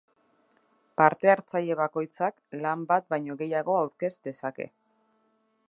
Parte-hartzaile 1.01 1.75
bakoitzak 1.81 2.57
lan 2.63 2.87
bat 2.93 3.07
baino 3.15 3.37
gehiago 3.43 3.77
aurkez 3.83 4.13
dezake. 4.29 4.71